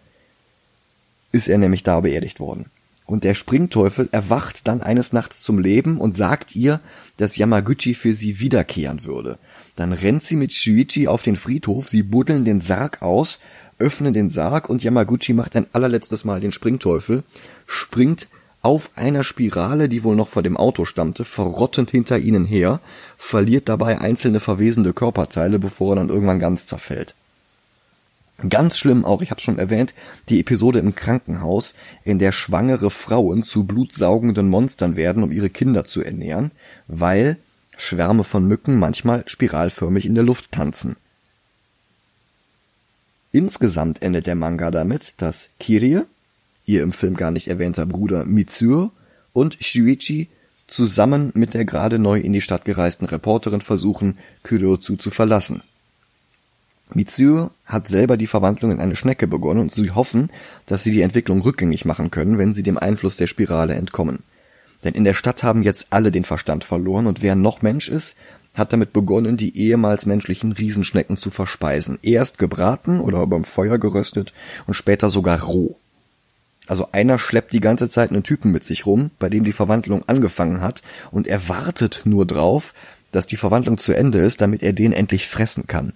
[1.31, 2.65] ist er nämlich da beerdigt worden.
[3.05, 6.79] Und der Springteufel erwacht dann eines Nachts zum Leben und sagt ihr,
[7.17, 9.37] dass Yamaguchi für sie wiederkehren würde.
[9.75, 13.39] Dann rennt sie mit Shuichi auf den Friedhof, sie buddeln den Sarg aus,
[13.77, 17.23] öffnen den Sarg und Yamaguchi macht ein allerletztes Mal den Springteufel,
[17.67, 18.27] springt
[18.61, 22.79] auf einer Spirale, die wohl noch vor dem Auto stammte, verrottend hinter ihnen her,
[23.15, 27.13] verliert dabei einzelne verwesende Körperteile, bevor er dann irgendwann ganz zerfällt.
[28.49, 29.93] Ganz schlimm auch, ich habe schon erwähnt,
[30.27, 35.85] die Episode im Krankenhaus, in der schwangere Frauen zu blutsaugenden Monstern werden, um ihre Kinder
[35.85, 36.51] zu ernähren,
[36.87, 37.37] weil
[37.77, 40.97] Schwärme von Mücken manchmal spiralförmig in der Luft tanzen.
[43.31, 46.01] Insgesamt endet der Manga damit, dass Kirie,
[46.65, 48.91] ihr im Film gar nicht erwähnter Bruder Mitsuo
[49.33, 50.29] und Shuichi
[50.67, 55.61] zusammen mit der gerade neu in die Stadt gereisten Reporterin versuchen, Kyryotsu zu verlassen.
[56.93, 60.29] Mitsuo hat selber die Verwandlung in eine Schnecke begonnen und sie hoffen,
[60.65, 64.19] dass sie die Entwicklung rückgängig machen können, wenn sie dem Einfluss der Spirale entkommen.
[64.83, 68.15] Denn in der Stadt haben jetzt alle den Verstand verloren und wer noch Mensch ist,
[68.53, 71.99] hat damit begonnen, die ehemals menschlichen Riesenschnecken zu verspeisen.
[72.03, 74.33] Erst gebraten oder überm Feuer geröstet
[74.67, 75.75] und später sogar roh.
[76.67, 80.03] Also einer schleppt die ganze Zeit einen Typen mit sich rum, bei dem die Verwandlung
[80.07, 82.73] angefangen hat und er wartet nur drauf,
[83.11, 85.93] dass die Verwandlung zu Ende ist, damit er den endlich fressen kann.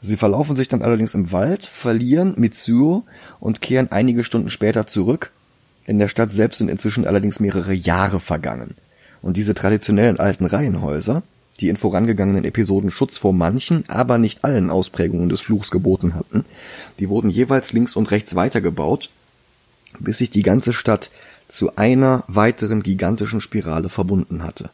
[0.00, 3.04] Sie verlaufen sich dann allerdings im Wald, verlieren Mitsuo
[3.40, 5.32] und kehren einige Stunden später zurück.
[5.86, 8.74] In der Stadt selbst sind inzwischen allerdings mehrere Jahre vergangen.
[9.22, 11.22] Und diese traditionellen alten Reihenhäuser,
[11.58, 16.44] die in vorangegangenen Episoden Schutz vor manchen, aber nicht allen Ausprägungen des Fluchs geboten hatten,
[17.00, 19.10] die wurden jeweils links und rechts weitergebaut,
[19.98, 21.10] bis sich die ganze Stadt
[21.48, 24.70] zu einer weiteren gigantischen Spirale verbunden hatte.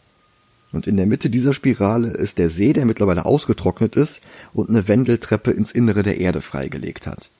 [0.75, 4.89] Und in der Mitte dieser Spirale ist der See, der mittlerweile ausgetrocknet ist und eine
[4.89, 7.31] Wendeltreppe ins Innere der Erde freigelegt hat.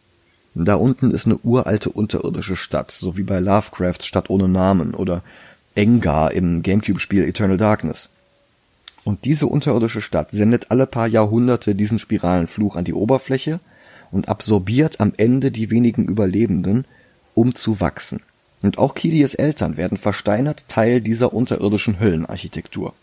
[0.55, 5.25] Da unten ist eine uralte unterirdische Stadt, so wie bei Lovecrafts Stadt ohne Namen oder
[5.75, 8.09] Engar im Gamecube-Spiel Eternal Darkness.
[9.03, 13.59] Und diese unterirdische Stadt sendet alle paar Jahrhunderte diesen Spiralenfluch an die Oberfläche
[14.13, 16.85] und absorbiert am Ende die wenigen Überlebenden,
[17.35, 18.21] um zu wachsen.
[18.63, 22.95] Und auch Kilies Eltern werden versteinert Teil dieser unterirdischen Höllenarchitektur.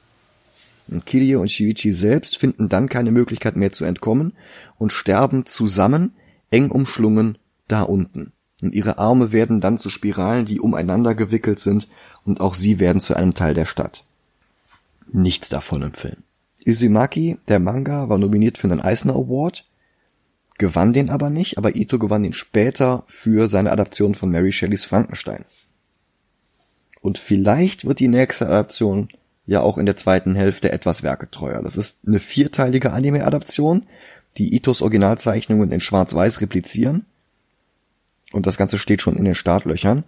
[0.91, 4.33] Und Kirie und Shuichi selbst finden dann keine Möglichkeit mehr zu entkommen
[4.77, 6.13] und sterben zusammen,
[6.51, 7.37] eng umschlungen,
[7.69, 8.33] da unten.
[8.61, 11.87] Und ihre Arme werden dann zu Spiralen, die umeinander gewickelt sind,
[12.25, 14.03] und auch sie werden zu einem Teil der Stadt.
[15.11, 16.17] Nichts davon im Film.
[16.59, 19.65] Izumaki, der Manga, war nominiert für einen Eisner Award,
[20.57, 24.85] gewann den aber nicht, aber Ito gewann ihn später für seine Adaption von Mary Shelleys
[24.85, 25.45] Frankenstein.
[27.01, 29.09] Und vielleicht wird die nächste Adaption
[29.45, 31.61] ja auch in der zweiten Hälfte etwas werketreuer.
[31.61, 33.85] Das ist eine vierteilige Anime-Adaption,
[34.37, 37.05] die Itos Originalzeichnungen in Schwarz-Weiß replizieren.
[38.31, 40.03] Und das Ganze steht schon in den Startlöchern.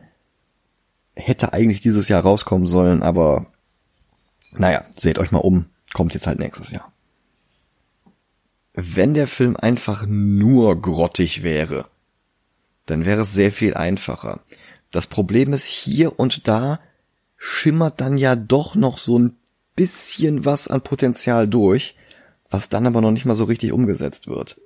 [1.15, 3.47] Hätte eigentlich dieses Jahr rauskommen sollen, aber
[4.51, 6.91] naja, seht euch mal um, kommt jetzt halt nächstes Jahr.
[8.73, 11.85] Wenn der Film einfach nur grottig wäre,
[12.85, 14.41] dann wäre es sehr viel einfacher.
[14.91, 16.79] Das Problem ist, hier und da
[17.45, 19.35] schimmert dann ja doch noch so ein
[19.75, 21.93] bisschen was an Potenzial durch,
[22.49, 24.61] was dann aber noch nicht mal so richtig umgesetzt wird.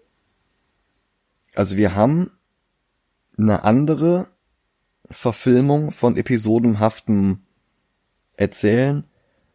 [1.55, 2.29] Also wir haben
[3.35, 4.27] eine andere
[5.09, 7.39] Verfilmung von episodenhaftem
[8.35, 9.05] Erzählen,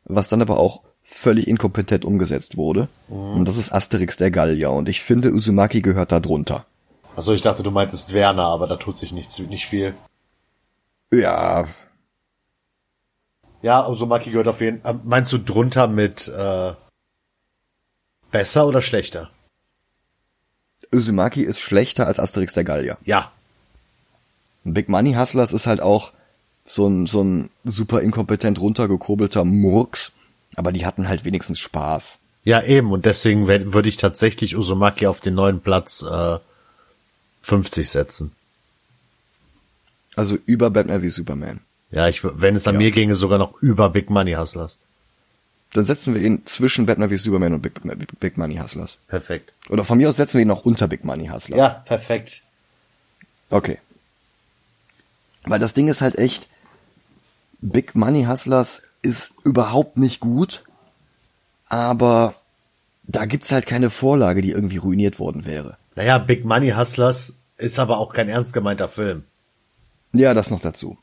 [0.03, 2.89] was dann aber auch völlig inkompetent umgesetzt wurde.
[3.09, 4.73] Und das ist Asterix der Gallier.
[4.73, 6.67] Und ich finde, Uzumaki gehört da drunter.
[7.15, 9.95] Also ich dachte, du meintest Werner, aber da tut sich nichts, nicht viel.
[11.13, 11.69] Ja,
[13.63, 15.01] Ja, Uzumaki gehört auf jeden Fall.
[15.05, 16.73] Meinst du drunter mit äh,
[18.31, 19.31] besser oder schlechter?
[20.93, 22.99] Uzumaki ist schlechter als Asterix der Gallier.
[23.05, 23.31] Ja.
[24.65, 26.13] Big Money Hustlers ist halt auch
[26.65, 30.13] so ein, so ein super inkompetent runtergekurbelter Murks.
[30.55, 32.19] Aber die hatten halt wenigstens Spaß.
[32.45, 32.93] Ja, eben.
[32.93, 36.39] Und deswegen würde ich tatsächlich Uzumaki auf den neuen Platz äh,
[37.43, 38.33] 50 setzen.
[40.15, 41.61] Also über Batman wie Superman.
[41.93, 42.79] Ja, ich, wenn es an Ja.
[42.81, 44.79] mir ginge, sogar noch über Big Money Hustlers.
[45.75, 47.75] Dann setzen wir ihn zwischen Batman wie Superman und Big,
[48.21, 48.99] Big Money Hustlers.
[49.09, 49.53] Perfekt.
[49.71, 51.59] Oder von mir aus setzen wir ihn noch unter Big Money Hustlers.
[51.59, 52.43] Ja, perfekt.
[53.51, 53.79] Okay.
[55.45, 56.49] Weil das Ding ist halt echt,
[57.61, 60.65] Big Money Hustlers ist überhaupt nicht gut,
[61.69, 62.35] aber
[63.05, 65.77] da gibt's halt keine Vorlage, die irgendwie ruiniert worden wäre.
[65.97, 69.25] Naja, Big Money Hustlers ist aber auch kein ernst gemeinter Film.
[70.13, 70.99] Ja, das noch dazu.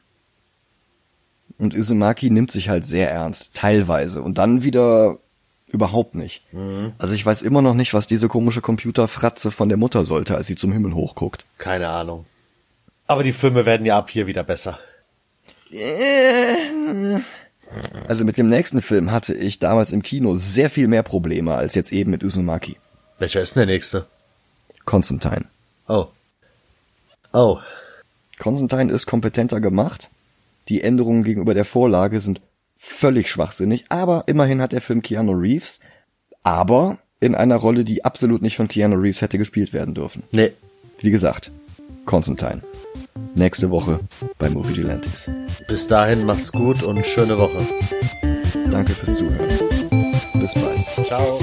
[1.58, 4.22] Und Uzumaki nimmt sich halt sehr ernst, teilweise.
[4.22, 5.18] Und dann wieder
[5.68, 6.44] überhaupt nicht.
[6.98, 10.48] Also ich weiß immer noch nicht, was diese komische Computerfratze von der Mutter sollte, als
[10.48, 11.46] sie zum Himmel hochguckt.
[11.58, 12.26] Keine Ahnung.
[13.08, 14.80] Aber die Filme werden ja ab hier wieder besser.
[18.08, 21.76] Also mit dem nächsten Film hatte ich damals im Kino sehr viel mehr Probleme als
[21.76, 22.78] jetzt eben mit Uzumaki.
[23.20, 24.08] Welcher ist denn der nächste?
[24.86, 25.46] Constantine.
[25.88, 26.08] Oh.
[27.32, 27.60] Oh.
[28.40, 30.10] Constantine ist kompetenter gemacht.
[30.70, 32.42] Die Änderungen gegenüber der Vorlage sind
[32.78, 35.80] völlig schwachsinnig, aber immerhin hat der Film Keanu Reeves,
[36.44, 40.24] aber in einer Rolle, die absolut nicht von Keanu Reeves hätte gespielt werden dürfen.
[40.32, 40.52] Nee.
[41.02, 41.52] Wie gesagt,
[42.06, 42.62] Constantine.
[43.36, 44.00] Nächste Woche
[44.38, 45.30] bei Movie Gelantes.
[45.68, 47.66] Bis dahin macht's gut und schöne Woche.
[48.72, 49.48] Danke fürs Zuhören.
[50.34, 51.08] Bis bald.
[51.08, 51.40] Ciao.